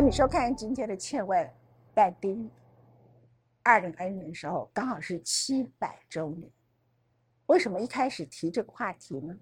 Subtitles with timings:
[0.00, 1.48] 你收看今天的《倩问
[1.92, 2.44] 但丁》。
[3.62, 6.50] 二零二一年的时候，刚好是七百周年。
[7.46, 9.36] 为什么一开始提这个话题呢？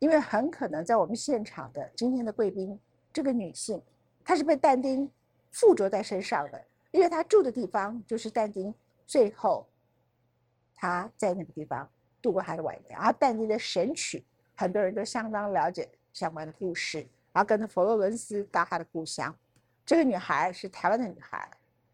[0.00, 2.76] 因为很可能在我们现场的今天的贵宾，
[3.12, 3.80] 这个女性，
[4.24, 5.08] 她是被但丁
[5.52, 6.60] 附着在身上的，
[6.90, 8.74] 因为她住的地方就是但丁
[9.06, 9.64] 最后
[10.74, 11.88] 他在那个地方
[12.20, 12.98] 度过他的晚年。
[12.98, 14.18] 而但丁的《神曲》，
[14.56, 19.32] 很多人都相当了解相关的故事，然后跟着佛罗伦斯到他的故乡。
[19.92, 21.46] 这个女孩是台湾的女孩，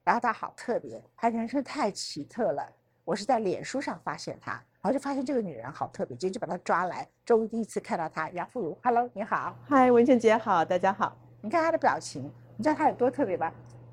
[0.05, 2.65] 然后她好特别，她人生太奇特了。
[3.05, 7.05] 我是在脸书上发现她，然后就发现这个女人好特别，直接就把她抓来。
[7.25, 11.17] 终于第一次看到她，杨富如，Hello，你好，嗨，文倩姐好，大家好。
[11.41, 13.51] 你看她的表情，你知道她有多特别吗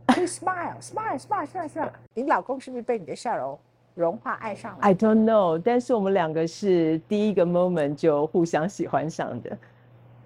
[0.09, 1.91] ？Smile，smile，smile，smile，smile。
[2.13, 3.59] 你老公是不是被你的笑容
[3.95, 9.57] 融化爱上了？I don't know，但是我们两个是第一个 moment 就互相喜欢上的。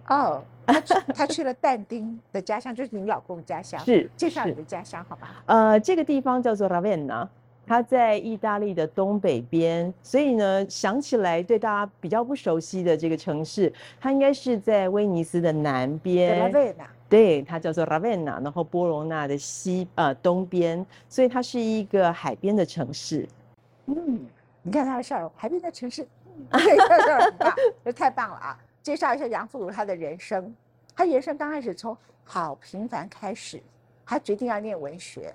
[0.09, 0.43] 哦。
[0.71, 3.79] 他去，他去了但丁的家乡，就是你老公的家乡。
[3.83, 5.43] 是，介绍你的家乡好吧？
[5.45, 7.27] 呃，这个地方叫做拉维纳，
[7.65, 9.93] 它在意大利的东北边。
[10.01, 16.39] 所以呢，想起来对大家比较不熟悉的这个城市，它应该是在威尼斯的南边。
[16.39, 16.87] 拉维纳。
[17.07, 23.27] 对，它叫做拉维纳，然后波罗纳的西呃东边，所以它是一个海边的城市。
[23.87, 24.25] 嗯，
[24.61, 26.07] 你看它的笑容，海边的城市，
[27.83, 28.57] 这太棒了啊！
[28.83, 30.55] 介绍一下杨富如他的人生。
[30.99, 33.63] 他人生刚开始从好平凡开始，
[34.05, 35.33] 他决定要念文学。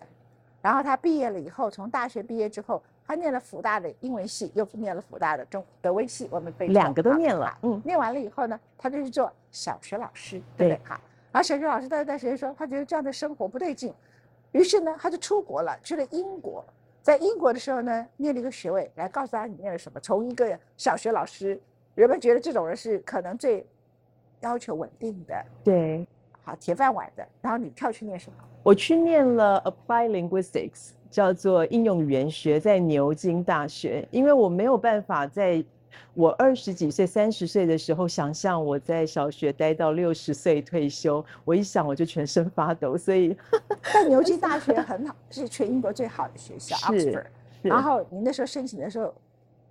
[0.61, 6.29] 然后他毕业了以后，从大学毕业之后，他念了福大的英文系，又念了福大的中德文系。
[6.31, 7.57] 我们被两个都念了。
[7.62, 10.81] 嗯，念完了以后呢，他就去做小学老师，对不对？
[10.85, 11.01] 好。
[11.33, 13.95] 然后小学老师到一段时间说，他觉得这样的生活不对劲，
[14.53, 16.62] 于是呢，他就出国了，去了英国。
[17.01, 19.98] 在英国的时候呢，念了一个学位，来告诉他你念了什么。
[19.98, 21.59] 从一个小学老师。
[21.95, 23.65] 人们觉得这种人是可能最
[24.45, 26.06] 要求稳定的，对，
[26.42, 27.27] 好铁饭碗的。
[27.41, 28.37] 然后你跳去念什么？
[28.62, 34.07] 我去念了 Applied Linguistics，叫做应用语言学，在牛津大学。
[34.11, 35.64] 因为我没有办法在
[36.13, 42.98] 我二十几岁、三十岁的时候想象我在小学待到六十岁退休，我一想我就全身发抖。
[42.98, 43.35] 所以，
[43.92, 47.24] 在牛津 大学很好，是全英国最好的学校，Oxford。
[47.63, 49.14] 然后你那时候申请的时候，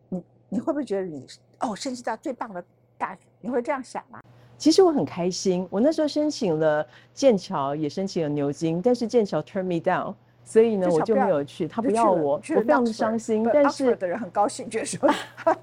[0.09, 1.28] 你你会不会觉得你？
[1.59, 2.64] 哦，申请到最棒的
[2.97, 4.20] 大学，你会这样想吗？
[4.63, 10.16] 其实我很开心，我那时候申请了剑桥，也申请了牛津，但是剑桥 turn me down，
[10.46, 13.46] 所以呢我就没有去，他不要我，我非常的伤心。
[13.53, 15.13] 但是的人很高兴，觉得说，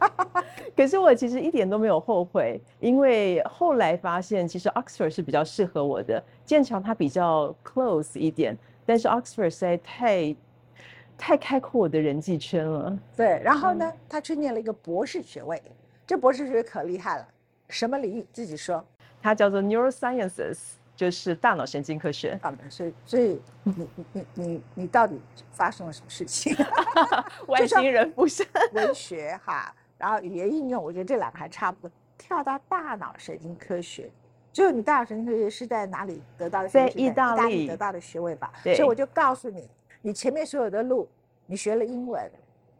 [0.77, 10.37] 可是我其实一点都没有后悔，因为后来发现其实 Oxford 是比较适合我的，剑桥它比较 close 一点，但是 Oxford 实在太。
[11.17, 12.99] 太开阔我的人际圈了。
[13.15, 15.63] 对，然后呢，他去念了一个博士学位。
[16.07, 17.29] 这博士学位可厉害了，
[17.71, 18.27] 什么领域？
[18.33, 18.85] 自己说。
[19.23, 20.59] 它叫做 neurosciences，
[20.97, 22.39] 就是大脑神经科学。
[22.43, 25.21] 啊，所以，所以你你你你你到底
[25.53, 26.57] 发生了什么事情？
[27.49, 31.95] 外星人不是文学哈，然后语言应用，我觉得这两个还差不多。
[32.17, 34.11] 跳到大脑神经科学，
[34.53, 36.69] 就是你大脑神经科学是在哪里得到的？
[36.69, 38.53] 在意大利得到的学位吧。
[38.63, 39.69] 所以我就告诉你，
[40.03, 41.09] 你前面所有的路，
[41.47, 42.31] 你学了英文，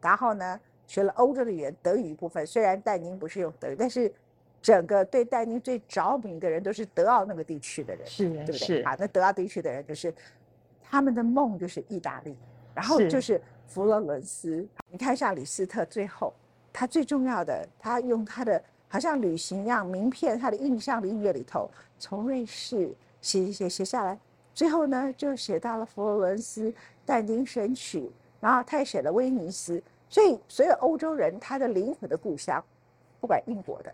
[0.01, 0.59] 然后呢？
[0.87, 4.13] 学了欧洲的语言，德语部分虽然但您不是用德语，但是
[4.61, 8.57] 整个对戴宁最着迷的人都是德奥那个地区的人，是，对不对？
[8.57, 10.13] 是啊，那德奥地区的人就是
[10.81, 12.35] 他们的梦就是意大利，
[12.75, 14.67] 然后就是佛罗伦斯。
[14.89, 16.33] 你看一下李斯特，最后
[16.71, 24.19] 他最重要的，他用他的好像旅行一样名片，他的印象的音乐里头，从瑞士写写写下来，
[24.53, 26.73] 最后呢就写到了佛罗伦斯
[27.05, 29.81] 但丁神曲，然后他也写了威尼斯。
[30.07, 32.61] 所以，所有欧洲人他的灵魂的故乡，
[33.21, 33.93] 不管英国的，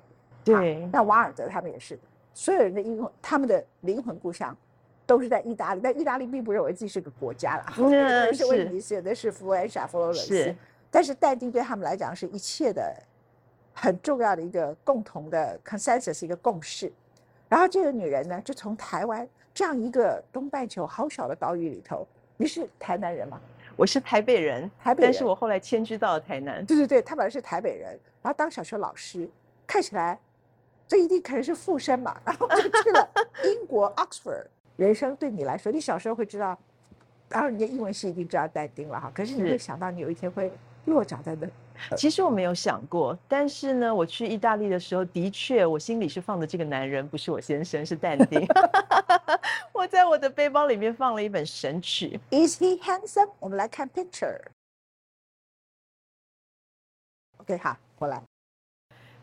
[0.55, 1.99] 对，那瓦尔德他们也是，
[2.33, 4.55] 所有人的英他们的灵魂故乡，
[5.05, 5.81] 都是在意大利。
[5.81, 10.55] 但意大利并不认为自己是个国家了，有的是威尼斯，有的是佛罗伦萨、佛罗伦斯。
[10.89, 12.95] 但是但丁对他们来讲是一切的
[13.73, 16.91] 很重要的一个共同的 consensus，一个共识。
[17.49, 22.07] 然后这个女人呢，就从台湾这样一个东半球好小的岛屿里头，
[22.37, 23.39] 你是台南人吗？
[23.75, 26.65] 我是台北人，台北人，但是我后来迁居到了台南。
[26.65, 27.91] 对对对，他本来是台北人，
[28.21, 29.29] 然后当小学老师，
[29.67, 30.19] 看起来
[30.87, 33.09] 这一定可能是附身嘛，然后就去了
[33.43, 34.47] 英国 Oxford。
[34.77, 36.57] 人生对你来说，你小时候会知道，
[37.27, 40.51] 当然人家英文系一定知道但丁了哈，可是你会想到你有一天会
[40.85, 41.47] 落脚在那。
[41.95, 48.47] 其实我没有想过，但是呢，我去意大利的时候，的确，我心里是放的这个男人，不是我先生，是但丁。
[49.73, 52.19] 我在我的背包里面放了一本《神曲》。
[52.47, 53.29] Is he handsome？
[53.39, 54.41] 我们来看 picture。
[57.37, 58.23] OK，好，我来。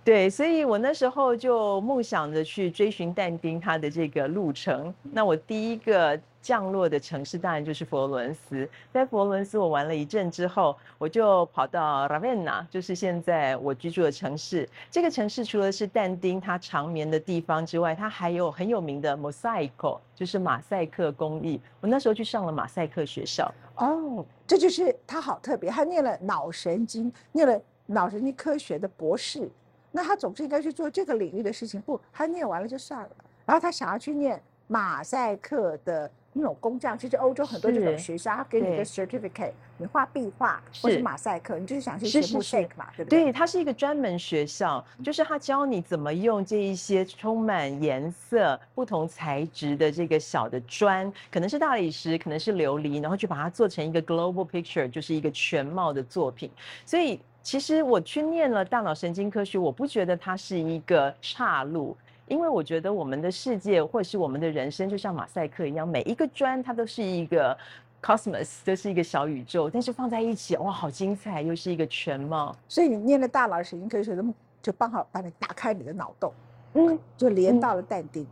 [0.05, 4.93] 对，所以我那时候就梦想着去追寻但丁他的这个路程。
[5.03, 8.69] 那我第一个降落的城市当然就是佛罗伦斯。
[8.93, 14.69] 在佛罗伦斯我玩了一阵之后，我就跑到 Ravenna，就是现在我居住的城市。
[14.91, 21.59] 这个城市除了是但丁他长眠的地方之外，它还有很有名的 Mosaico，就是马赛克工艺。
[21.81, 23.51] 我那时候去上了马赛克学校。
[23.77, 29.51] 哦，这就是他好特别，他念了脑神经，念了脑神经科学的博士。
[29.96, 33.11] 那他总是应该去做这个领域的事情，不，他念完了就算了。
[33.46, 43.23] 然后他想要去念马赛克的那种工匠，其实欧洲很多这种学校，他给你一个 certificate，你画壁画或是马赛克，你就是想去学 mosaic 嘛，对不对？
[43.23, 56.50] 对，它是一个专门学校，就是他教你怎么用这一些充满颜色、不同材质的这个小的砖，可能是大理石，可能是琉璃，然后去把它做成一个 global picture，就是一个全貌的作品。
[56.85, 57.20] 所以。
[57.44, 61.94] 其实我去念了大脑神经科学，我不觉得它是一个岔路，
[62.26, 67.56] 因为我觉得我们的世界或者是我们的人生，就像马赛克一样，每一个砖它都是一个
[68.02, 72.56] cosmos，都是一个小宇宙，但是放在一起，哇，好精彩，又是一个全貌。
[72.67, 74.25] 所以你念了大脑神经科学，就
[74.62, 76.32] 就刚好把你打开你的脑洞，
[76.73, 78.26] 嗯，就连到了但丁。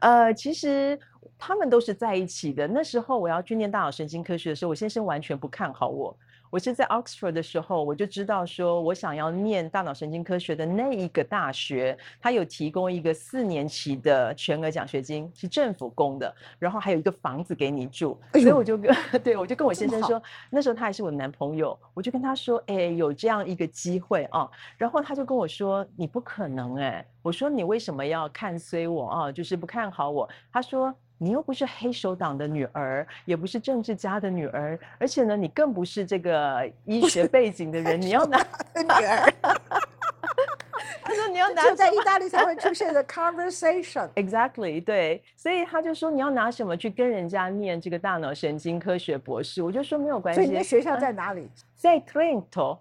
[0.00, 0.98] 呃，其实
[1.38, 2.68] 他们都是在一起的。
[2.68, 6.14] 那时候我要去念大脑神经科学的时候，我先生完全不看好我。
[6.50, 30.94] 我是在 Oxford 的时候，我就知道说，我想要念大脑神经科学的那一个大学，它有提供一个四年期的全额奖学金，是政府供的，然后还有一个房子给你住，所以我就跟 对我就跟我先生说，那时候他还是我男朋友，我就跟他说，哎，有这样一个机会啊，然后他就跟我说，你不可能哎，我说你为什么要看衰我啊，就是不看好我，他说。
[31.18, 38.00] 你又不是黑手党的女儿，也不是政治家的女儿，而且呢，你更不是这个医学背景的人。
[38.00, 38.38] 你要拿
[38.74, 39.34] 女儿，
[41.02, 44.08] 他说你要拿就在意大利才会出现的 conversation。
[44.14, 49.62] Exactly，对，所以他就说你要拿什么去跟人家念这个大脑神经科学博士？
[49.62, 50.40] 我就说没有关系。
[50.40, 51.48] 所以你的学校在哪里？
[51.74, 52.78] 在 Trento。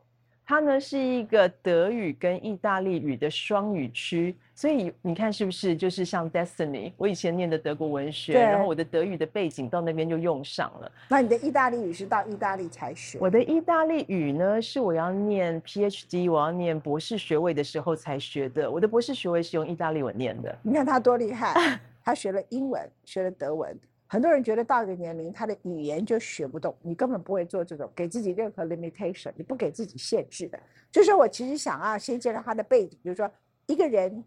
[0.49, 6.91] 它呢是一个德语跟意大利语的双语区，所以你看是不是就是像 Destiny？
[6.97, 10.91] 我以前念的德国文学，然后我的德语的背景到那边就用上了。
[11.09, 13.19] 那你的意大利语是到意大利才学？
[13.21, 18.69] 我的意大利语呢是我要念 PhD，我要念博士学位的时候才学的。
[18.69, 20.57] 我的博士学位是用意大利文念的。
[20.63, 23.79] 你看他多厉害， 他学了英文，学了德文。
[24.07, 30.59] 很多人觉得到一个年龄，他的语言就学不动，你根本不会做这种给自己任何 limitation，你不给自己限制的。
[30.91, 33.29] 就是我其实想啊，先介绍他的背景，就是说
[33.67, 34.23] 一个人，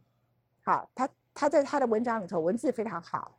[0.62, 3.32] 好，他他在他的文章里头文字非常好，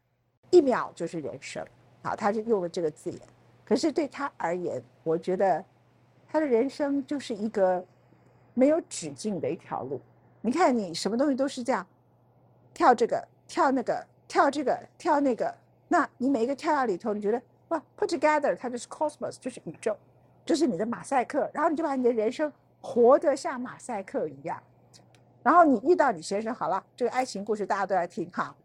[0.50, 1.66] 一秒就是人生，
[2.04, 3.22] 好，他就用了这个字眼。
[3.64, 5.64] 可是对他而言，我觉得
[6.28, 7.86] 他的人生就是一个
[8.54, 10.02] 没有止境的一条路。
[10.42, 11.86] 你看，你什么东西都是这样，
[12.74, 15.56] 跳这个，跳那个，跳这个，跳那个。
[15.88, 19.96] 那你每一个跳跃里头，你觉得哇，put together，它就是 cosmos，就是宇宙，
[20.44, 22.52] 就是你的马赛克，然后你就把你的人生
[22.82, 24.62] 活得像马赛克一样，
[25.44, 28.56] 然后你遇到你先生，好了，这个爱情故事大家都来听哈，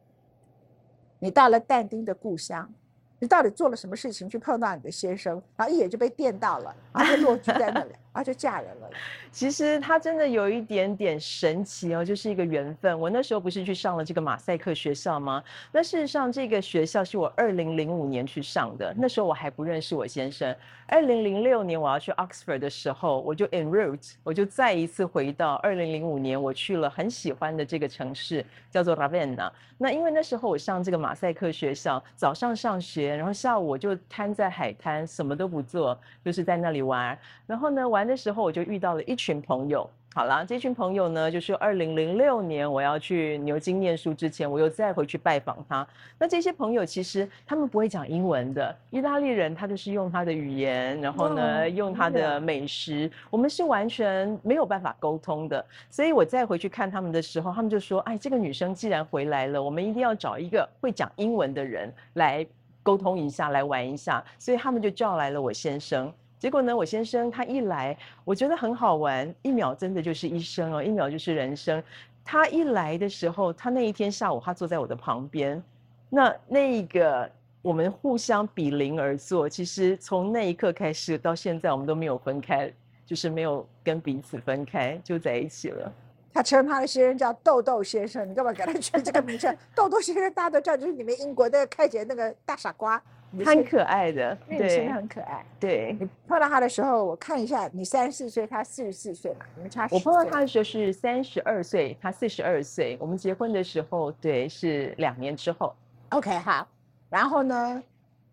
[1.19, 2.73] 你到了但丁的故乡。
[3.19, 8.89] 你到底做了什么事情去碰到你的先生，然后一眼就被电到了，然后就落居在那里，然后就嫁人了。
[9.31, 12.99] 其实他真的有一点点神奇哦，就是一个缘分。
[12.99, 15.45] 我那时候不是去上了这个马赛克学校吗？
[15.71, 20.57] 那事实上这个学校是我二零零五年去上的，那时候我还不认识我先生。
[20.87, 29.51] 二零零六年我要去 Oxford 的时候，我就 en route，我就再一次回到二零零五年，我去了很喜欢的这个城市，叫做 Ravenna。
[29.77, 37.19] 那因为那时候我上这个马赛克学校，早上上学，然后下午我就瘫在海滩，什么都不做，就是在那里玩。
[37.47, 39.89] 然后呢，玩的时候我就遇到了一群朋友。
[40.15, 45.87] 好了，这群朋友呢，就是二零零六年我要去牛津念书之前，我又再回去拜访他。
[46.19, 55.63] 那这些朋友其实他们不会讲英文的，意大利人他就是用他的语言，然后呢用他的美食，我们是完全没有办法沟通的。
[55.91, 62.47] 所以我再回去看他们的时候，他们就说：“哎，这个女生既然回来了，我们一定要找一个会讲英文的人来
[62.83, 66.11] 沟通一下，来玩一下。”所以他们就叫来了我先生。
[66.39, 71.83] 结果呢，我先生他一来，我觉得很好玩，一秒真的就是一生哦，一秒就是人生。
[72.25, 75.63] 他一来的时候，他那一天下午，他坐在我的旁边，
[76.11, 77.31] 那那个
[77.63, 82.71] 我们互相比邻而坐，其实从那一刻开始到现在，我们都没有分开，
[83.07, 85.93] 就是没有跟彼此分开，就在一起了。
[86.35, 89.57] 他称他的先生叫豆豆先生，你干嘛给他取这个名称？
[89.75, 93.03] 豆豆先生大家都知道，就是你们英国的开姐那个大傻瓜，
[93.45, 95.45] 很可爱的，对，很可爱。
[95.61, 99.89] 对，你碰到他的时候，我看一下，你三十四岁，他四十四岁嘛，你们差。
[99.91, 102.97] 我碰到他的时候是三十二岁，他四十二岁。
[103.01, 105.75] 我们结婚的时候，对，是两年之后。
[106.11, 106.67] OK，好。
[107.09, 107.83] 然后呢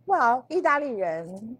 [0.05, 1.57] ，Well，意大利人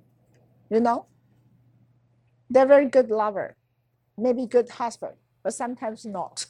[0.70, 5.16] ，You know，they're very good lover，maybe good husband。
[5.44, 6.46] but sometimes not.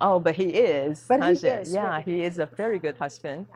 [0.00, 1.06] oh, but he is.
[1.08, 1.74] But he is.
[1.74, 3.46] Yeah, he is a very good husband.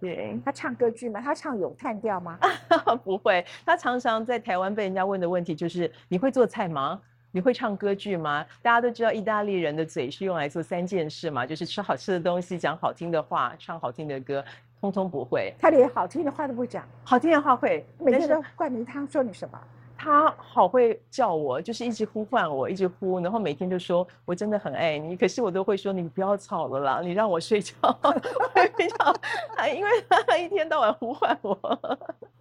[0.00, 1.20] 对，他唱歌剧吗？
[1.20, 2.38] 他唱咏叹调吗？
[3.04, 7.00] 不会，他常常在台湾被人家问的问题就是：你会做菜吗？
[7.30, 8.44] 你会唱歌剧吗？
[8.62, 14.42] 大家都知道意大利人的嘴是用来做三件事嘛，就是吃好吃的东西、讲好听的话、唱好听的歌，
[14.80, 15.52] 通通不会。
[15.58, 19.60] 他连好听的话都不讲，好听的话会，每天都灌迷汤，说你什么？
[20.00, 27.74] 他好会叫我，就是一直呼唤我，一直呼，然后每天就说我真的很爱你，可是我都会说你不要吵了啦，你让我睡觉。
[28.78, 31.58] 比较，因为他一天到晚呼唤我。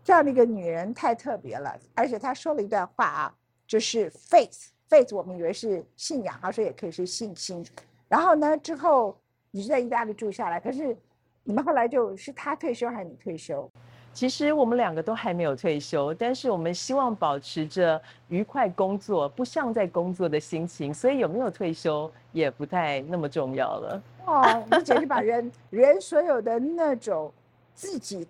[0.04, 3.36] 这样的一个女人太特别了，而且她说了一段话啊，
[3.66, 7.66] 就是 faith，faith 我们以为是信仰，她说也可以是信心。
[8.08, 10.96] 然后呢，之后你是在意大利住下来，可是
[11.44, 13.70] 你们后来就是他退休还是你退休？
[14.18, 24.02] 其实我们两个都还没有退休，但是我们希望保持着愉快工作，不像在工作的心情，所以有没有退休也不太那么重要了。
[24.26, 27.32] 哦，你简直把人 人所有的那种
[27.76, 28.28] 自己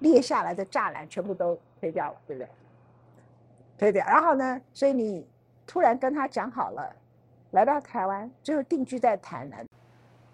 [0.00, 2.48] 列下来的栅栏全部都推掉了，对不对？
[3.78, 4.04] 推掉。
[4.06, 5.24] 然后呢，所以你
[5.68, 6.96] 突然跟他讲好了，
[7.52, 9.64] 来到台湾，最后定居在台南。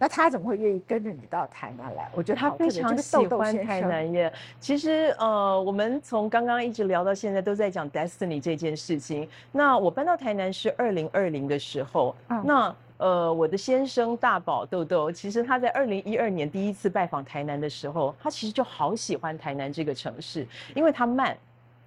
[0.02, 2.11] 那他怎么会愿意跟着你到台南来？
[2.12, 4.32] 我觉得他非常喜欢台南耶。
[4.59, 9.28] 其实呃，我们从刚刚一直聊到现在都在讲 destiny 这件事情。
[9.52, 20.44] 那我搬到台南是二零二零的时候，那呃，我的先生大宝豆豆，其实他在二零一二年第一次拜访台南的时候，他其实就好喜欢台南这个城市，
[20.75, 21.38] 因为它慢。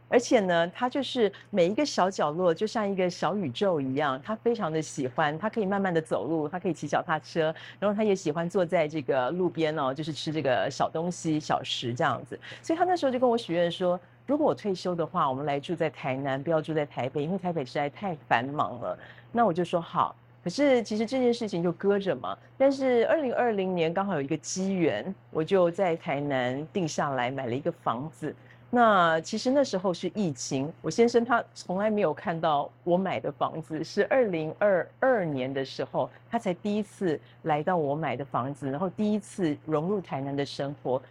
[0.07, 5.37] 而且呢，他就是每一个小角落就像一个小宇宙一样，他非常的喜欢。
[5.37, 12.39] 他可以慢慢的走路，他可以骑脚踏车，然后他也喜欢坐在这个路边哦，就是吃这个小东西、小食这样子。
[12.61, 18.97] 所以他那时候就跟我许愿说，如果我退休的话，我们来住在台南，不要住在台北，因为台北实在太繁忙了。
[19.31, 20.15] 那我就说好。
[20.43, 22.37] 可是其实这件事情就搁着嘛。
[22.55, 28.33] 但是二零二零年刚好有一个机缘，我就在台南定下来买了一个房子。
[28.69, 41.01] 那其实那时候是疫情，我先生他从来没有看到我买的房子，是二零二二年的时候，他才第一次来到我买的房子，然后第一次融入台南的生活，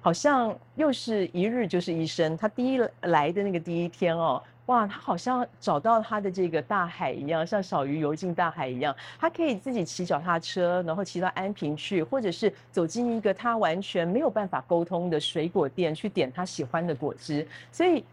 [0.00, 2.36] 好像又是一日就是一生。
[2.36, 4.42] 他第一来的那个第一天哦。
[4.66, 8.94] 哇，他好像找到他的这个大海一样，像小鱼游进大海一样。
[9.18, 18.04] 他可以自己骑脚踏车，然后骑到安平去，或者是走进一个他完全没有办法沟通的水果店去点他喜欢的果汁，所以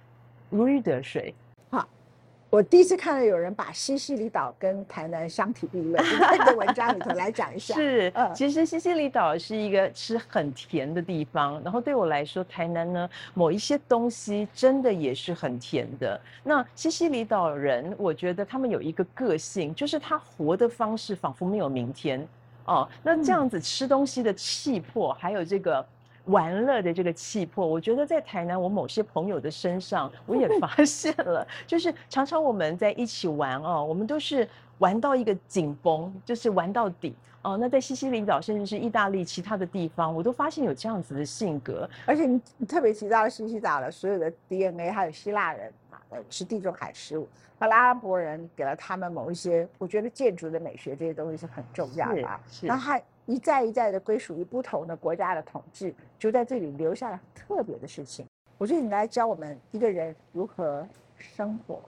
[0.50, 1.34] 如鱼得水。
[2.54, 7.74] 我第一次看到有人把西西里岛跟台南相提并论，在这个文章里头来讲一下。
[7.82, 16.22] 是，其实西西里岛是一个吃很甜的地方，然后对我来说，台南呢某一些东西真的也是很甜的。
[16.44, 22.24] 那西西里岛人，我觉得他们有一个个性，就是他活的方式仿佛没有明天
[22.66, 22.88] 哦。
[23.02, 25.84] 那这样子吃东西的气魄，还有这个。
[26.26, 37.58] 玩乐的这个气魄，我觉得在台南我某些朋友的身上我也发现了， 就是常常我们在一起玩哦，我们都是玩到一个紧绷，就是玩到底哦。
[37.58, 41.90] 那在西西里岛，甚至是意大利其他的地方，我都发现有这样子的性格。
[42.06, 46.00] 而且你你特别提到西西里岛的所有的 DNA，还有希腊人啊，
[46.30, 47.28] 是地中海食物，
[47.60, 52.40] 和阿拉伯人给了他们某一些，我觉得建筑的美学这些东西是很重要的啊。
[52.50, 52.66] 是。
[52.66, 53.04] 然后还。
[53.26, 58.26] 一再一再的归属于不同的国家的统治，就在这里留下了特别的事情。
[58.58, 60.88] 我觉得你来教我们一个人如何
[61.18, 61.82] 生活，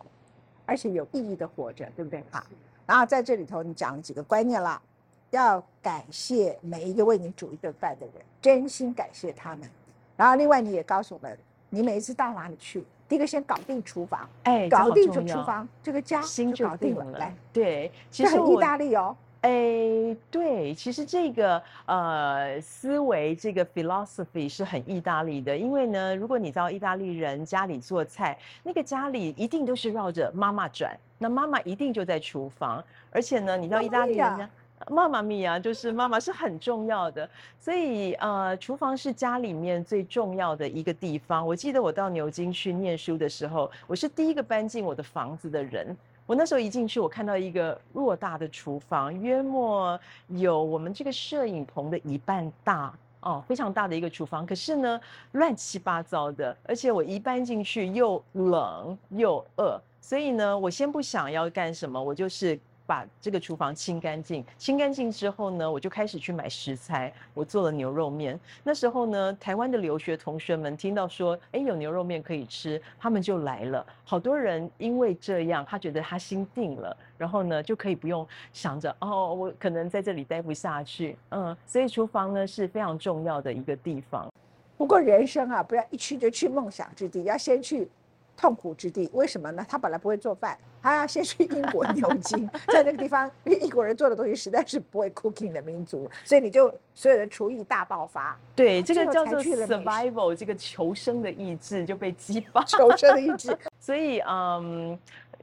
[0.66, 2.24] 而且有意义的活着，对不对？
[2.32, 2.44] 好，
[2.86, 4.82] 然后在这里头你讲了几个观念了，
[5.30, 9.70] 要感谢每一个为你煮一顿饭的人，真心感谢他们。
[10.16, 11.38] 然后另外你也告诉我们，
[11.70, 17.20] 你每一次到哪里去，第一个先搞定厨房，哎，搞定厨房，这个家就搞定了。
[17.20, 19.16] 来，对，其实意大利哦。
[19.46, 25.56] 哎，对，其实这个呃思维，这个 philosophy 是很意大利的。
[25.56, 32.84] 因为呢，如果你到意大利人家里做菜，那个家里一定都是绕着妈妈转，那妈妈一定就在厨房。
[33.12, 34.50] 而且呢，你到意大利人家，
[34.90, 37.30] 妈妈咪呀，就是妈妈是很重要的。
[37.60, 41.46] 所以呃，厨房是家里面最重要的一个地方。
[41.46, 45.96] 我记得我到牛津去念书的时候，我是第一个搬进我的房子的人。
[46.26, 54.46] 我那时候一进去，我看到一个偌大的厨房，约莫有我们这个摄影棚的一半大哦，非常大的一个厨房。
[54.46, 55.00] 可是呢，
[55.34, 62.60] 乱七八糟的，而且我一搬进去又冷又饿，所以呢，我先不想要干什么，我就是。
[62.86, 67.12] 把这个厨房清干净，清干净之后呢，我就开始去买食材。
[67.34, 68.40] 我做了牛肉面。
[68.64, 73.86] 那时候呢，台湾的留学同学们听到说，哎，有牛肉面可以吃，他们就来了。
[74.04, 81.18] 好多人因为这样，他觉得他心定了，然后呢，就可以不用想着哦，我可能在这里待不下去。
[81.30, 84.30] 嗯，所以厨房呢是非常重要的一个地方。
[84.78, 87.90] 不过人生啊，不要一去就去梦想之地，要先去。
[88.38, 89.66] 痛苦之地，为什么呢？
[89.68, 98.38] 他本来不会做饭，他要先去英国牛津， 在那个地方，因为英国人做的东西实在是不会 cooking 的民族，所以你就所有的厨艺大爆发。
[98.56, 102.64] 对，这个叫做 survival，这个求生的意志就被激发。
[102.66, 103.58] 求生的意志。
[103.80, 104.98] 所以，嗯，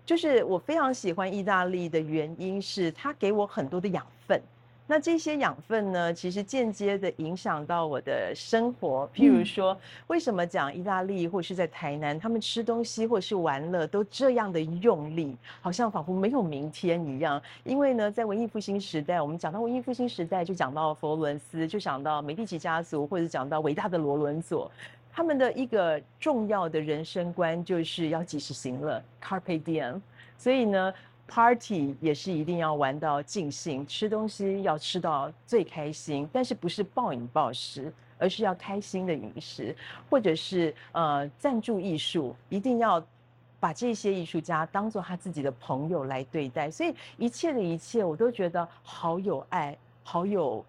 [0.04, 4.40] 就是我非常喜欢意大利的原因是，它给我很多的养分。
[4.84, 9.08] 那这些养分呢，其实间接的影响到我的生活。
[9.14, 9.74] 譬如说，
[10.08, 17.40] 为什么讲意大利或是在台南，他们吃东西或是玩乐都这样的用力，好像仿佛没有明天一样？
[17.64, 24.70] 因为呢，在文艺复兴时代，我们讲到文艺复兴时代，就讲到佛罗伦斯，就想到美第奇家族，或者讲到伟大的罗伦佐，
[25.10, 30.00] 他们的一个重要的人生观就是要及时行乐 （Carpe Diem）。
[30.36, 30.92] 所以呢。
[31.26, 39.74] Party 也是一定要玩到尽兴，吃东西要吃到最开心，但是不是暴饮暴食，而是要开心的饮食，
[40.10, 43.02] 或者是呃赞助艺术，一定要
[43.58, 50.62] 把这些艺术家当做他自己的朋友来对待，所以一切的一切我都觉得好有爱，好有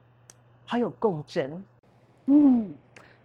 [0.65, 1.61] 好有共振。
[2.27, 2.73] 嗯，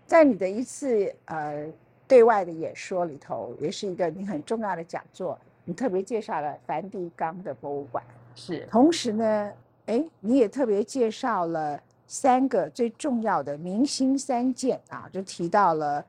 [0.06, 1.66] 在你的一次呃
[2.08, 5.38] 对外的演说里头，也是一个你很重要的讲座。
[5.69, 8.03] 你特别介绍了梵蒂冈的博物馆，
[8.35, 8.67] 是。
[8.71, 9.53] 同时呢，
[9.85, 16.03] 哎，你也特别介绍了三个最重要的明星三件啊，就提到了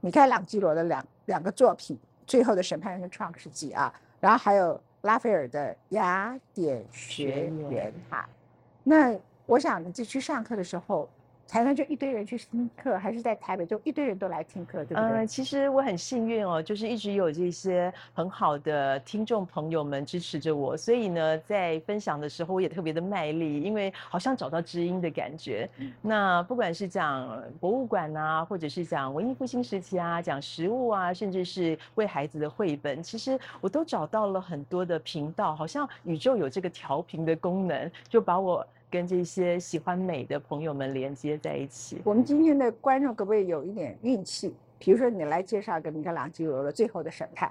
[0.00, 1.96] 米开朗基罗的两两个作品，
[2.26, 8.28] 《最后的审判》跟《创世纪》啊，然后还有拉斐尔的雅典学园哈。
[8.82, 11.08] 那我想你去上课的时候。
[11.48, 15.02] 台湾就一堆人去听课，还是在台北就一堆人都来听课，对不对？
[15.02, 25.68] 嗯，其实我很幸运哦，就是一直有这些很好的听众朋友们支持着我，所以呢，在分享的时候我也特别的卖力，因为好像找到知音的感觉。
[26.02, 38.66] 那不管是讲博物馆啊，或者是讲文艺复兴时期啊，讲食物啊，甚至是为孩子的绘本，其实我都找到了很多的频道，好像宇宙有这个调频的功能，就把我。
[38.90, 42.00] 跟这些喜欢美的朋友们连接在一起。
[42.04, 44.54] 我们今天的观众可不可以有一点运气？
[44.78, 47.48] 比如说，你来介绍一个米开朗基罗的《最后的审判》。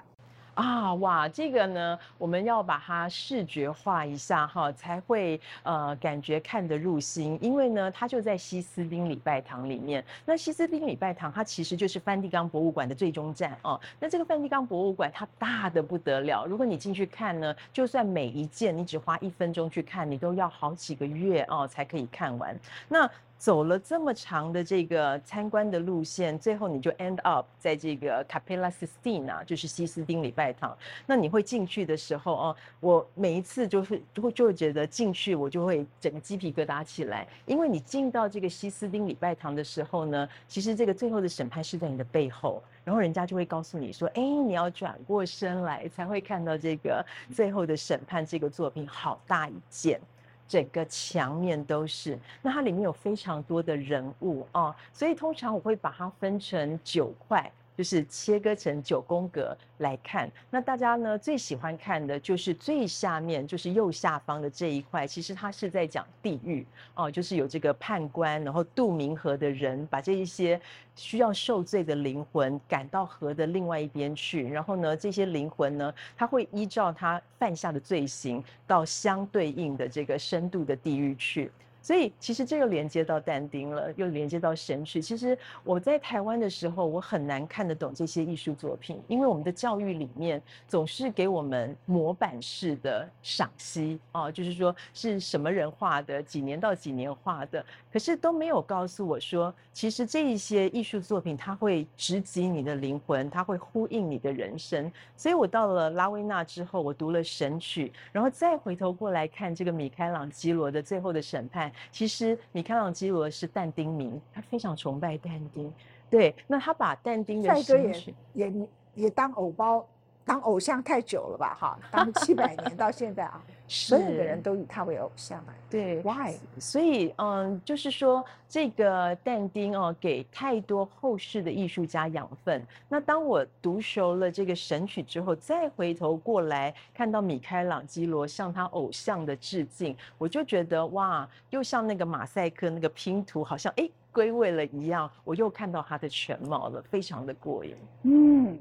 [0.56, 7.38] 啊哇，这个呢，我们要把它视觉化一下哈，才会呃感觉看得入心。
[7.42, 10.02] 因为呢，它就在西斯丁礼拜堂里面。
[10.24, 13.78] 那西斯丁礼拜堂它其实就是梵蒂冈博物馆的最终站哦。
[14.00, 22.58] 那这个梵蒂冈博物馆它大的不得了，如果你进去看呢，就算每一件你只花一分钟去看，你都要好几个月哦才可以看完。
[22.88, 23.06] 那
[23.38, 30.76] 走了这么长的这个参观的路线，最后你就 end up 在这个 Capella Sistina，就是西斯丁礼拜堂。
[31.06, 50.00] 那你会进去的时候哦，我每一次就是就就觉得进去我就会整个鸡皮疙瘩起来，因为你进到这个西斯丁礼拜堂的时候呢，其实这个最后的审判是在你的背后，然后人家就会告诉你说，哎，你要转过身来才会看到这个最后的审判这个作品，好大一件。
[50.48, 57.50] 整个墙面都是，那它里面有非常多的人物啊，所以通常我会把它分成九块。
[57.76, 65.06] 就是切割成九宫格来看，那大家呢最喜欢看的就是最下面，就是右下方的这一块。
[65.06, 70.58] 其实它是在讲地狱哦，就是有这个判官，然后渡冥河的人，把这一些
[70.94, 74.48] 需要受罪的灵魂赶到河的另外一边去。
[74.48, 81.52] 然后呢，这些灵魂呢，他会依照他犯下的罪行，到相对应的这个深度的地狱去。
[81.86, 85.00] 所以其实这个连接到但丁了，又连接到神曲。
[85.00, 104.90] 其实我在台湾的时候，我很难看得懂这些艺术作品，因为我们的教育里面总是给我们模板式的赏析啊，就是说是什么人画的，几年到几年画的，可是都没有告诉我说，其实这一些艺术作品它会直击你的灵魂，它会呼应你的人生。
[105.16, 111.72] 所以我到了拉维纳之后，我读了神曲，然后再回头过来看这个米开朗基罗的最后的审判。
[111.90, 115.72] 其实米开朗基罗是但丁迷，他非常崇拜但丁。
[116.08, 119.86] 对，那他把但丁的帅哥也也也当偶包
[120.26, 121.54] 当偶像太久了吧？
[121.54, 125.54] 哈，当七百年到现在啊， 所有的人都以他为偶像啊。
[125.70, 126.34] 对，Why？
[126.58, 132.60] 所以嗯，就是说这个但丁哦，给太多后世的艺术家养分。
[132.88, 147.76] 那当我读熟了这个神曲之后，再回头过来看到米开朗基罗向他偶像的致敬，我就觉得哇，又像那个马赛克那个拼图，好像哎归位了一样，我又看到他的全貌了，非常的过瘾。
[148.02, 148.58] 嗯。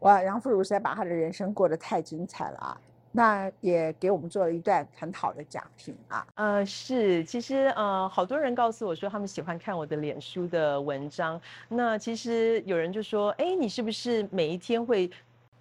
[0.00, 2.80] 哇，杨富如实在把他的人生过得太精彩了啊！
[3.12, 6.26] 那也给我们做了一段很好的讲评啊。
[6.36, 11.38] 呃，是，其实呃，好多人告诉我说他们喜欢看我的脸书的文章。
[11.68, 15.10] 那其实有人就说，哎，你是不是每一天会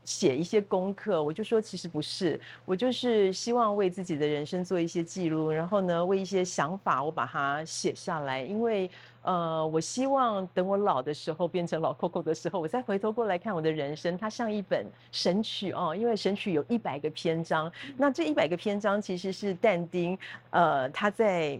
[0.06, 1.21] 写一些功课？
[1.21, 8.89] 我就说其实不是，我就是希望为自己的人生做一些记录，然后呢，为一些想法我把它写下来，因为。
[9.21, 15.95] 呃，我希望等我老的时候，变成老 Coco 的时候，我再回头过来看我的人生，它像一本神曲哦。
[15.95, 20.17] 因为神曲有一百个篇章，那这一百个篇章其实是但丁，
[20.51, 21.60] 呃，他在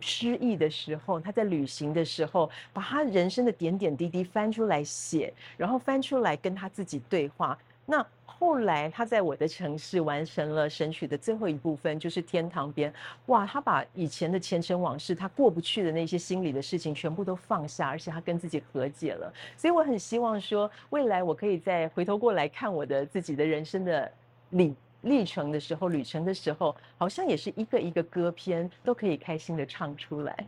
[0.00, 7.58] 失意的时候，他在旅行的时候，把他人生的点点滴滴翻出来写，然后翻出来跟他自己对话。
[7.90, 12.92] 那后来他在我的城市完成了神曲的最后一部分，就是天堂边。
[13.26, 19.32] 哇，他把以前的前尘往事，他过不去的那些心里的事情，全部都放下，而且他跟自己和解了。
[19.56, 24.12] 所以我很希望说，未来我可以再回头过来看我的自己的人生的
[24.50, 30.46] 历历程的时候，旅程的时候，好像也是一个一个歌篇都可以开心的唱出来。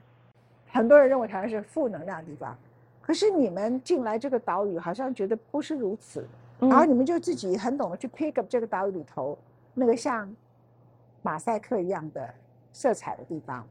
[0.68, 2.55] 很多人认为台湾是负能量的地方，
[3.00, 6.29] 可是你们进来这个岛屿，好像觉得不是如此。
[6.61, 9.37] 然后你们就自己很懂得去 pick up 这个岛屿里头
[9.75, 10.31] 那个像
[11.23, 12.33] 马赛克一样的
[12.73, 13.66] 色彩的地方。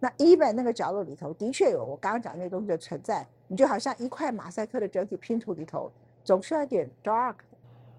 [0.00, 5.90] 那 even 那个角落里头的确有我刚刚讲那些东西的存在，你就好像一块马赛克的整体拼图里头
[6.22, 7.34] 总是要点 dark，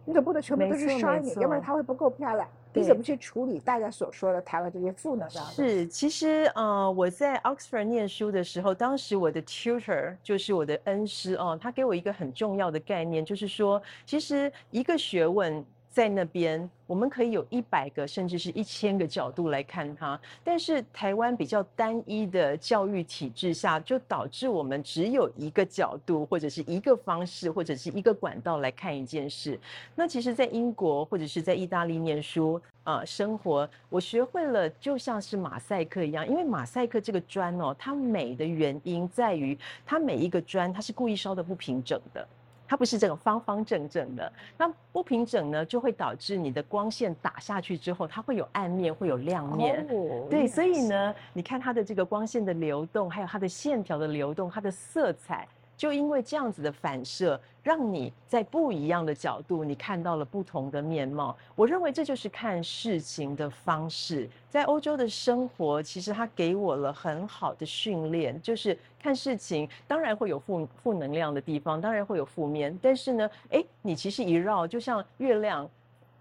[0.06, 2.48] 你总不能全部都是 shiny，要不然它会不够漂亮。
[2.74, 5.46] 你怎么去处理大家所说的台湾这些负能量？
[5.48, 15.66] 是，其实呃，我在 Oxford 念书的时候，当时我的 tutor 就是我的恩师哦，他给我一个很重要的概念，就是说，其实一个学问。
[15.92, 20.20] 在那边，我们可以有一百个甚至是一千个角度来看它。
[20.44, 29.60] 但是台湾比较单一的教育体制下，就导致我们只有一个角度，或者是一个方式，或者是一个管道来看一件事。
[29.96, 42.28] 那其实，在英国或者是在意大利念书啊，生活，我学会了就像是马赛克一样，因为马赛克这个砖哦，它美的原因在于它每一个砖它是故意烧的不平整的。
[42.70, 49.84] 它不是这种方方正正的，那不平整呢，就会导致你的光线打下去之后，它会有暗面，会有亮面。
[50.30, 55.48] 对，所以呢，你看它的这个光线的流动，还有它的线条的流动，它的色彩。
[55.80, 61.34] 就因为这样子的反射，让你在不一样的角度，你看到了不同的面貌。
[61.56, 64.30] 我认为这就是看事情的方式。
[64.50, 72.78] 在欧洲的生活，其实它给我了很好的训练，就是看事情，当然会有负负能量的地方，当然会有负面。
[72.82, 75.66] 但是呢，哎，你其实一绕，就像月亮，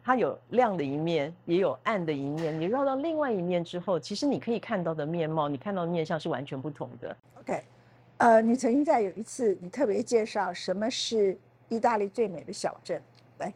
[0.05, 2.57] 它有亮的一面，也有暗的一面。
[2.61, 7.17] 你绕到另外一面之后，其实你可以看到的面貌，你看到的面相是完全不同的。
[7.41, 7.61] OK。
[8.19, 13.01] 呃，你曾经在有一次，你特别介绍什么是意大利最美的小镇，
[13.39, 13.53] 来。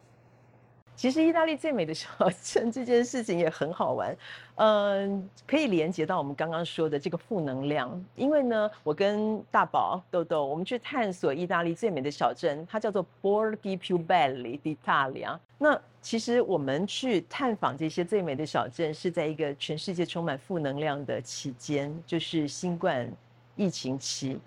[0.95, 2.09] 其实意大利最美的小
[2.45, 4.17] 镇这件事情也很好玩，
[4.57, 8.05] 嗯，可以连接到我们刚刚说的这个负能量。
[8.15, 15.37] 因为呢，我跟大宝豆豆，我们去探索意大利最美的小镇，它叫做 Borgi più belli d'Italia。
[15.59, 23.11] 那其实我们去探访这些最美的小镇，是在一个全世界充满负能量的期间，就是新冠。
[23.57, 24.41] 疫情期，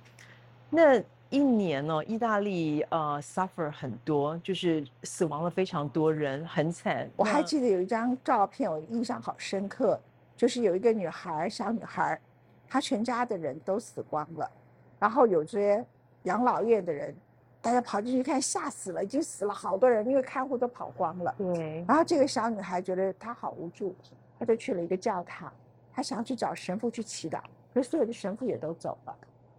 [0.70, 7.10] 那一年呢，意大利呃 suffer 很多，就是死亡了非常多人，很惨。
[7.16, 10.00] 我还记得有一张照片，我印象好深刻，
[10.36, 12.20] 就是有一个女孩，小女孩，
[12.68, 14.50] 她全家的人都死光了，
[15.00, 15.84] 然后有些
[16.24, 17.16] 养老院的人，
[17.62, 21.36] 大家跑进去看，吓死了，已经死了好多人，因为看护都跑光了。
[21.38, 21.84] 对。
[21.88, 23.96] 然后这个小女孩觉得她好无助，
[24.40, 25.52] 她就去了一个教堂，
[25.92, 27.40] 她想要去找神父去祈祷。
[27.76, 29.14] 可是所有的神父也都走了，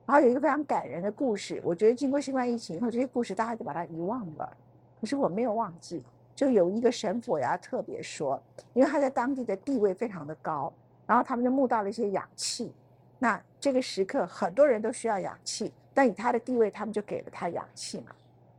[0.07, 1.61] 然后有一个非常感人的故事。
[1.63, 4.57] 我觉得经过新冠疫情以后，这些故事大家就把它遗忘了。
[4.99, 6.03] 可是我没有忘记，
[6.35, 10.73] 就有一个神父要特别说，因为他在当地的地位非常的高，
[11.07, 12.73] 然后他们就募到了一些氧气。
[13.19, 18.07] 那这个时刻很多人都需要氧气，但以他的地位，他们就给了他氧气嘛。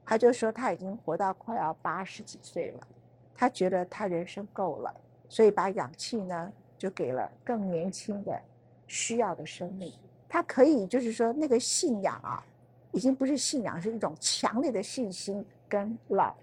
[0.05, 2.87] 他就说他已经活到快要八十几岁了，
[3.35, 4.93] 他觉得他人生够了，
[5.27, 8.39] 所以把氧气呢就给了更年轻的。
[8.87, 9.93] 需要的生命，
[10.27, 12.43] 他可以就是说那个信仰啊，
[12.91, 16.33] 已经不是信仰，是一种强烈的信心跟 love。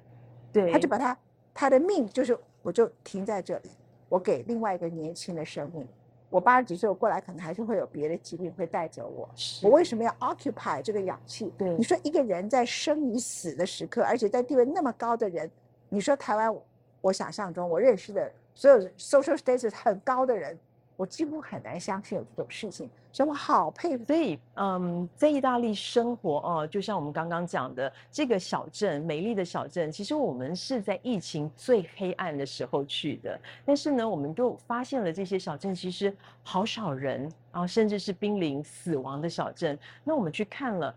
[0.53, 1.19] 对，他就把他
[1.53, 3.71] 他的命就是我就停在这里，
[4.09, 5.87] 我给另外一个年轻的生命。
[6.31, 9.29] 我八十几岁，我过来可能还是会有别的疾病会带走我。
[9.63, 11.53] 我为什么要 occupy 这个氧气？
[11.57, 15.49] 对，你说一个人在生与死的时刻，而且在地位那么高的人，
[15.89, 16.53] 你说台湾，
[17.01, 20.59] 我想象中我认识的所有 social status 很高的人。
[20.97, 24.05] 我几乎很难相信有这种事情，所以我好佩服。
[24.05, 33.39] 所以，嗯，在意大利生活哦，就像我们刚刚讲的这个小镇，美丽的小镇，其实我们是在疫情最黑暗的时候去的。
[33.65, 39.79] 但是呢，我们就发现了这些小镇其实好少人啊，甚至是濒临死亡的小镇。
[40.05, 40.95] 那我们去看了。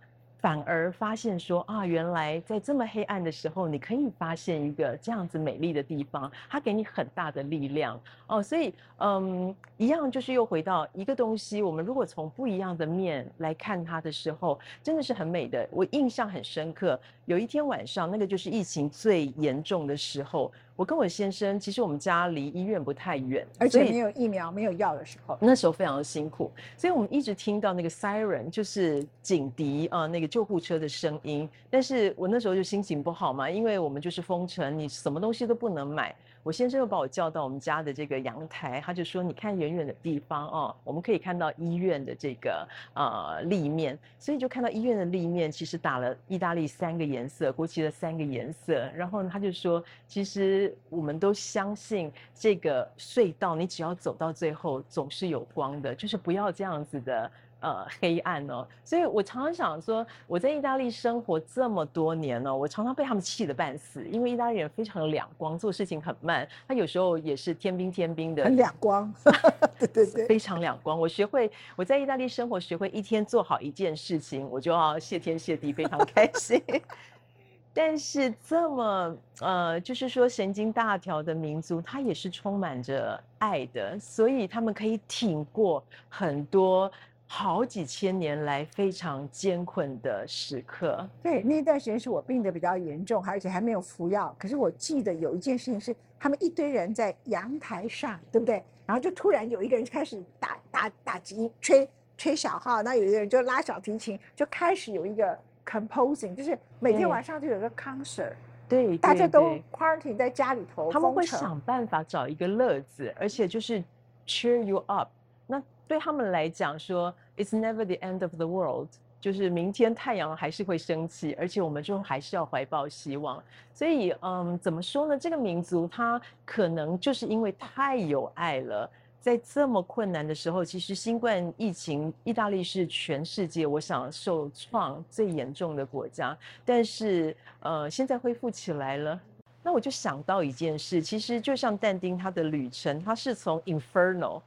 [0.48, 8.42] 反而发现说啊，原来在这么黑暗的时候，你可以发现一个这样子美丽的地方，它给你很大的力量哦。
[8.42, 15.68] 所以，嗯，一样就是又回到一个东西，我们如果从不一样的面来看它的时候，真的是很美的。
[15.70, 20.50] 我印象很深刻，有一天晚上，那个就是疫情最严重的时候。
[20.78, 31.50] 我跟我先生，其实我们家离医院不太远，而且没有疫苗、没有药的时候，那时候非常的辛苦，所以我们一直听到那个 siren，就是警笛啊，那个救护车的声音。
[31.68, 36.16] 但是我那时候就心情不好嘛，因为我们就是封城，你什么东西都不能买。
[36.44, 48.88] 我先生又把我叫到我们家的这个阳台，他就说：“你看远远的地方哦，我们可以看到医院的这个呃立面，所以就看到医院的立面其实打了意大利三个颜色国旗的三个颜色。
[48.96, 69.12] 然后，他就说，其实我们都相信这个隧道，你只要走到最后总是有光的，就是不要这样子的。”呃，黑暗哦，所以我常常想说，我在意大利生活这么多年哦，我常常被他们气得半死，因为意大利人非常两光，做事情很慢，他有时候也是天兵天兵的，很两光，
[69.80, 71.00] 对对对，非常两光。
[71.00, 76.62] 我学会我在意大利生活，学会一天做好一件事情，我就要谢天谢地，非常开心。
[77.74, 86.92] 但是这么呃，就是说神经大条的民族，他也是充满着爱的，所以他们可以挺过很多。
[87.30, 91.08] 好几千年来非常艰困的时刻。
[91.22, 94.34] 对，那段时间是我病得比较严重，而且还没有服药。
[94.40, 98.64] 可是我记得有一件事情是，他们一堆人在阳台上，对不对？
[98.86, 101.88] 然后就突然有一个人开始打打打击，吹
[102.18, 108.34] 吹小号，那有一个人就拉小提琴，就开始有一个 composing，就是每天晚上就有个 concert。
[108.70, 113.84] 对，大家都 quarantine 在家里头，他们会想办法找一个乐子，而且就是
[114.26, 115.10] cheer you up。
[115.46, 123.44] 那对他们来讲，说 "It's never the end of the world"，就是明天太阳还是会升起，而且我们就还是要怀抱希望。
[123.74, 125.18] 所以，嗯，怎么说呢？
[125.18, 139.20] 这个民族他可能就是因为太有爱了，在这么困难的时候，其实新冠疫情，意大利是全世界我想受创最严重的国家，但是，呃，现在恢复起来了。
[139.64, 144.42] 那我就想到一件事，其实就像但丁他的旅程，他是从 Inferno。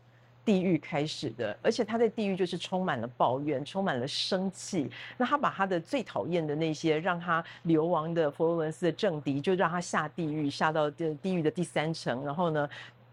[0.44, 4.90] 地狱开始的，而且他在地狱就是充满了抱怨，充满了生气。
[5.16, 12.68] 那他把他的最讨厌的那些让他流亡的佛罗伦斯的政敌，就让他下地狱，下到这地狱的第三层，然后呢？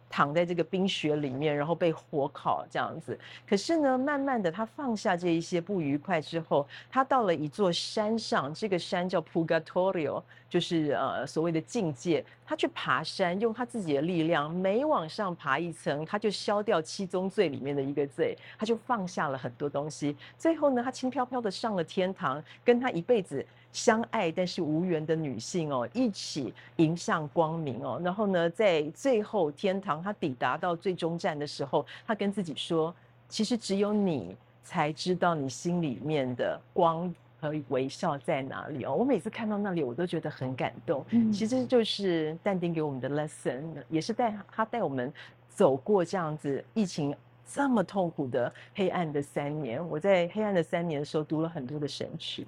[0.10, 3.18] 躺在这个冰雪里面，然后被火烤这样子。
[3.48, 12.24] 可是呢，慢慢的他放下这一些不愉快之后，他到了一座山上，这个山叫 Purgatorio，就是呃所谓的境界。
[12.46, 20.16] 他去爬山，用他自己的力量，每往上爬一层，他就消掉七宗罪里面的一个罪，他就放下了很多东西。
[20.38, 23.46] 最后呢，他轻飘飘的上了天堂，跟他一辈子。
[23.78, 28.02] 相爱但是无缘的女性哦，一起迎向光明哦。
[28.04, 32.94] 然后呢，在最后天堂，她抵达到最终站的时候，她跟自己说
[33.30, 41.06] ：“其实只有你才知道你心里面的光和微笑在哪里哦。”我每次看到那里，我都觉得很感动。
[41.12, 45.14] 嗯，其实就是但丁给我们的 lesson，也是带他带我们
[45.48, 49.88] 走过这样子疫情这么痛苦的黑暗的三年。
[49.88, 52.48] 我在黑暗的三年的时候，读了很多的神曲。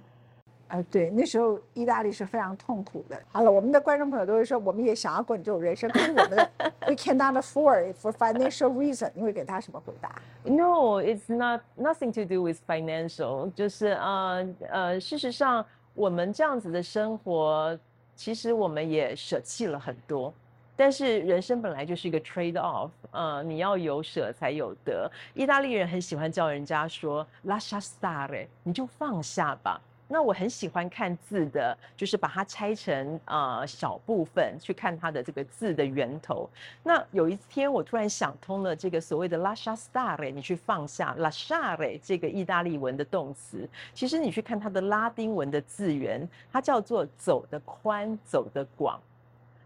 [0.69, 3.19] 啊，对，那时候意大利是非常痛苦的。
[3.31, 6.51] 好了，我们的观众朋友都会说，我们也想要过你这种人生，可是我们的
[6.87, 9.11] we cannot afford for financial reason。
[9.15, 13.51] 你会给他什么回答？No, it's not nothing to do with financial。
[13.53, 17.77] 就是呃呃，事实上，我们这样子的生活，
[18.15, 20.31] 其实我们也舍弃了很多。
[20.75, 25.11] 但是人生本来就是一个 trade off，呃，你要有舍才有得。
[25.33, 29.81] 意大利人很喜欢叫人家说 lascia stare，你就放下吧。
[30.11, 36.49] 那我很喜欢看字的，就是把它拆成呃小部分去看它的这个字的源头。
[36.81, 48.99] 那有一天我突然想通了这个所谓的 lascia stare，你去放下 lasciare 这个意大利文的动词，其实你去看它的拉丁文的字源，它叫做走得宽，走得广。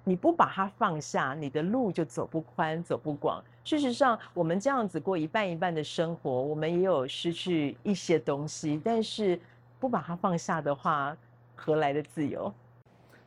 [0.06, 3.42] 你不把它放下，你的路就走不宽，走不广。
[3.64, 9.40] 事实上，我们这样子过一半一半的生活，我们也有失去一些东西，但是
[9.84, 11.14] 不把它放下的话，
[11.58, 12.50] 何来的自由？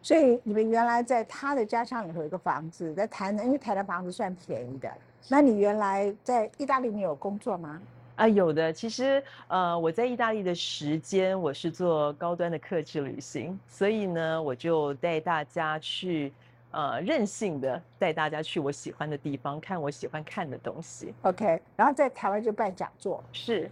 [0.00, 4.90] 所以你们原来在他的家乡里头有一个房子，在台南，因为台南房子算便宜的。
[5.28, 7.78] 那你原来在意大利，你有工作吗？
[8.14, 8.72] 啊，有的。
[8.72, 16.32] 其实，呃，我在意大利的时间，我是做高端的客制旅行，所以呢，我就带大家去。
[16.72, 21.14] 呃，任性的带大家去我喜欢的地方，看我喜欢看的东西。
[21.22, 23.22] OK，然后在台湾就办讲座。
[23.32, 23.70] 是，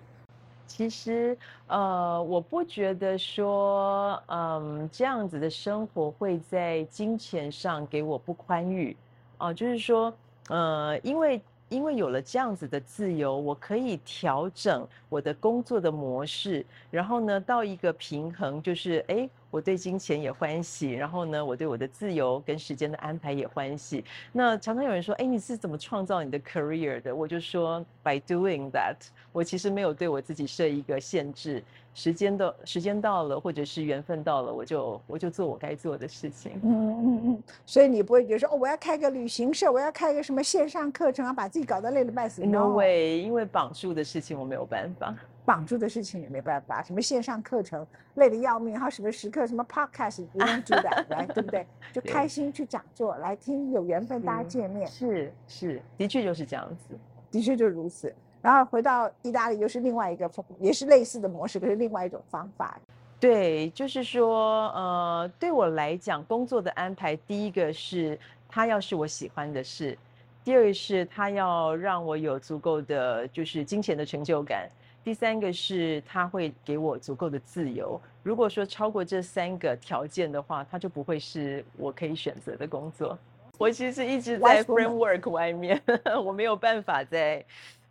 [0.66, 8.96] 其实呃，我不觉得说，嗯，这样子的生活会在金钱上给我不宽裕。
[9.38, 10.12] 哦，就是说，
[10.48, 19.28] 呃，因为因为有了这样子的自由，我可以调整我的工作的模式，然后呢，到一个平衡，就是哎。
[19.54, 24.04] 我对金钱也欢喜，然后呢，我对我的自由跟时间的安排也欢喜。
[24.32, 28.96] 那常常有人说：“哎，你是怎么创造你的 career 的？”我就说：“By doing that。”
[29.30, 31.62] 我其实没有对我自己设一个限制，
[31.94, 36.60] 时间的时间到了，或者是缘分到了，我就我就做我该做的事情。
[36.64, 37.42] 嗯嗯嗯。
[37.64, 42.42] 所以你不会觉得说：“哦，我要开个旅行社，我要开一个什么线上课程，啊，把自己搞得累得半死。
[42.44, 45.14] ”No way，因为绑住的事情我没有办法。
[45.44, 51.66] 绑住的事情也没办法，什么线上课程累得要命，还有什么时刻什么 podcast 不用做的， 来对不对？
[51.92, 54.86] 就开心去讲座来听，有缘分大家见面。
[54.86, 56.98] 是是，的确就是这样子，
[57.30, 58.14] 的确就如此。
[58.40, 60.30] 然后回到意大利又是另外一个，
[60.60, 62.78] 也是类似的模式，可是另外一种方法。
[63.20, 69.96] 对，就是说，呃，对我来讲，工作的安排，第一个是他要是我喜欢的事，
[70.42, 74.68] 第二是他要让我有足够的就是金钱的成就感。
[75.04, 78.00] 第三个是他会给我足够的自由。
[78.22, 83.18] 如果说超过这三个条件的话，他就不会是我可以选择的工作。
[83.58, 85.80] 我其实一直在 framework 外面，
[86.24, 87.44] 我没有办法在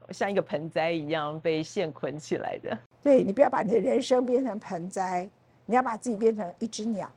[0.10, 2.76] 像一个盆栽一样被线捆起来的。
[3.04, 5.30] 对你不要把你的人生变成盆栽，
[5.68, 7.10] 你要把自己变成一只鸟。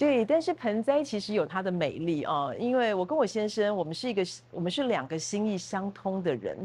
[0.00, 6.56] 对，但是盆栽其实有它的美丽啊，因为我跟我先生，我们是一个，我们是两个心意相通的人。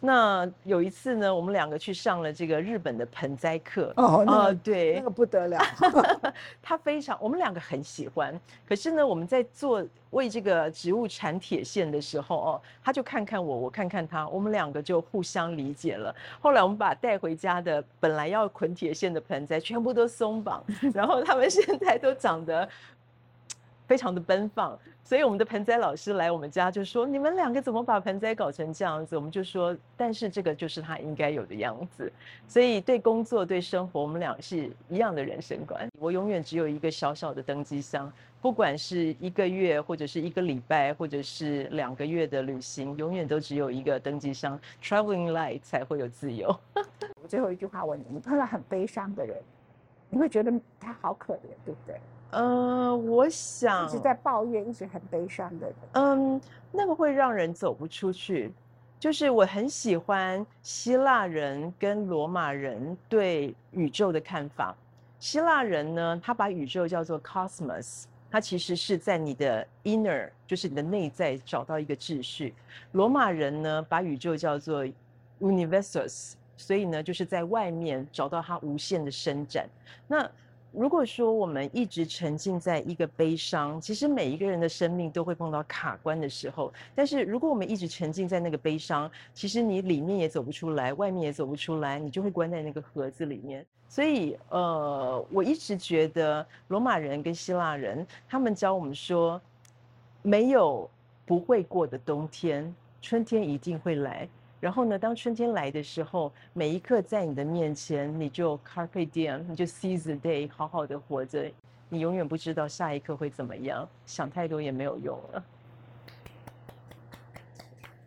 [0.00, 3.92] 那有一次呢，我们两个去上了这个日本的盆栽课。
[3.96, 5.58] 哦，那对，那个不得了。
[6.62, 8.40] 他非常，我们两个很喜欢。
[8.64, 16.14] 可是呢，我们在做为这个植物缠铁线的时候，哦，他就看看我，我看看他，我们两个就互相理解了。
[16.40, 22.66] 后来我们把带回家的本来要捆铁线的盆栽全部都松绑，然后他们现在都长得。
[23.86, 32.10] 非常的奔放，所以我们的盆栽老师来我们家就说：“你们两个怎么把盆栽搞成这样子？”我们就说：“但是这个就是他应该有的样子。”
[32.48, 35.86] 所以对工作对生活，我们俩是一样的人生观。
[35.98, 44.58] 我永远只有一个小小的登机箱，不管是一个月或者是一个礼拜或者是两个月的旅行，永远都只有一个登机箱。
[44.82, 46.48] Traveling light 才会有自由。
[47.22, 49.36] 我最后一句话问你：你碰到很悲伤的人，
[50.08, 52.00] 你会觉得他好可怜，对不对？
[52.34, 56.40] 呃，我想一直在抱怨，一直很悲伤的人，嗯，
[56.72, 58.52] 那个会让人走不出去。
[58.98, 64.74] 就是我很喜欢希腊人跟罗马人对宇宙的看法。
[65.18, 72.54] 希腊人呢，他把宇宙叫做 cosmos，他其实是在你的 inner，就是你的内在找到一个秩序。
[72.92, 74.86] 罗马人呢，把宇宙叫做
[75.40, 79.68] universus，所以呢，就是在外面找到它无限的伸展。
[80.08, 80.28] 那
[80.76, 86.72] 如果说我们一直沉浸在一个悲伤，其实每一个人的生命都会碰到卡关的时候。
[86.94, 93.64] 但是如果我们一直沉浸在那个悲伤，其实你里面也走不出来，外面也走不出来，你就会关在那个盒子里面。
[93.88, 99.40] 所以，呃，我一直觉得罗马人跟希腊人，他们教我们说，
[100.22, 100.90] 没有
[101.24, 104.28] 不会过的冬天，春天一定会来。
[104.64, 111.52] 然后呢，当春天来的时候，每一刻在你的面前，你就 carpe diem，你就 seize the day，好好的活着。
[111.90, 115.44] 你永远不知道下一刻会怎么样，想太多也没有用了。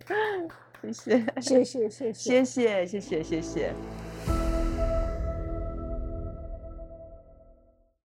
[0.91, 4.07] 谢谢，谢谢，谢谢，谢谢，谢谢，谢谢。